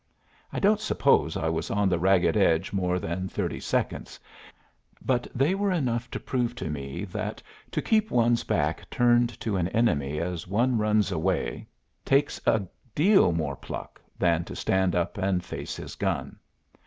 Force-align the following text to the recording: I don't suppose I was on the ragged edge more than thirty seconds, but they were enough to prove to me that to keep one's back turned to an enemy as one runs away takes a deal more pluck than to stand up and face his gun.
I 0.51 0.57
don't 0.59 0.79
suppose 0.79 1.37
I 1.37 1.47
was 1.49 1.69
on 1.69 1.87
the 1.87 1.99
ragged 1.99 2.35
edge 2.35 2.73
more 2.73 2.97
than 2.99 3.29
thirty 3.29 3.59
seconds, 3.59 4.19
but 4.99 5.27
they 5.35 5.53
were 5.53 5.71
enough 5.71 6.09
to 6.09 6.19
prove 6.19 6.55
to 6.55 6.71
me 6.71 7.05
that 7.05 7.43
to 7.69 7.83
keep 7.83 8.09
one's 8.09 8.43
back 8.43 8.89
turned 8.89 9.39
to 9.41 9.57
an 9.57 9.67
enemy 9.67 10.17
as 10.19 10.47
one 10.47 10.79
runs 10.79 11.11
away 11.11 11.67
takes 12.03 12.41
a 12.47 12.67
deal 12.95 13.31
more 13.31 13.55
pluck 13.55 14.01
than 14.17 14.43
to 14.45 14.55
stand 14.55 14.95
up 14.95 15.19
and 15.19 15.45
face 15.45 15.75
his 15.75 15.93
gun. 15.93 16.39